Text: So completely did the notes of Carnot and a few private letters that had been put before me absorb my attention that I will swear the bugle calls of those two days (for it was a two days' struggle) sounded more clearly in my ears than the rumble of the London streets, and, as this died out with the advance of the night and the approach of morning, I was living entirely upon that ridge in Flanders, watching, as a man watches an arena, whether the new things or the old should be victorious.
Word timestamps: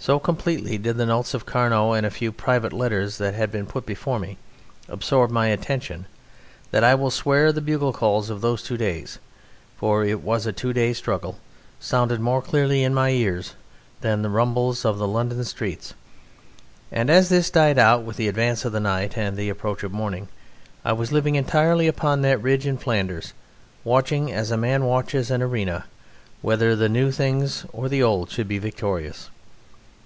So 0.00 0.20
completely 0.20 0.78
did 0.78 0.96
the 0.96 1.04
notes 1.04 1.34
of 1.34 1.44
Carnot 1.44 1.96
and 1.98 2.06
a 2.06 2.10
few 2.10 2.30
private 2.32 2.72
letters 2.72 3.18
that 3.18 3.34
had 3.34 3.50
been 3.50 3.66
put 3.66 3.84
before 3.84 4.18
me 4.18 4.38
absorb 4.88 5.30
my 5.30 5.48
attention 5.48 6.06
that 6.70 6.84
I 6.84 6.94
will 6.94 7.10
swear 7.10 7.52
the 7.52 7.60
bugle 7.60 7.92
calls 7.92 8.30
of 8.30 8.40
those 8.40 8.62
two 8.62 8.76
days 8.78 9.18
(for 9.76 10.04
it 10.04 10.22
was 10.22 10.46
a 10.46 10.52
two 10.52 10.72
days' 10.72 10.96
struggle) 10.96 11.38
sounded 11.80 12.20
more 12.20 12.40
clearly 12.40 12.84
in 12.84 12.94
my 12.94 13.10
ears 13.10 13.54
than 14.00 14.22
the 14.22 14.30
rumble 14.30 14.70
of 14.70 14.96
the 14.98 15.08
London 15.08 15.44
streets, 15.44 15.92
and, 16.92 17.10
as 17.10 17.28
this 17.28 17.50
died 17.50 17.78
out 17.78 18.02
with 18.04 18.16
the 18.16 18.28
advance 18.28 18.64
of 18.64 18.72
the 18.72 18.80
night 18.80 19.18
and 19.18 19.36
the 19.36 19.50
approach 19.50 19.82
of 19.82 19.92
morning, 19.92 20.28
I 20.86 20.92
was 20.92 21.12
living 21.12 21.34
entirely 21.34 21.88
upon 21.88 22.22
that 22.22 22.40
ridge 22.40 22.66
in 22.66 22.78
Flanders, 22.78 23.34
watching, 23.84 24.32
as 24.32 24.52
a 24.52 24.56
man 24.56 24.84
watches 24.84 25.30
an 25.30 25.42
arena, 25.42 25.84
whether 26.40 26.74
the 26.76 26.88
new 26.88 27.10
things 27.10 27.66
or 27.72 27.88
the 27.90 28.02
old 28.02 28.30
should 28.30 28.48
be 28.48 28.58
victorious. 28.60 29.28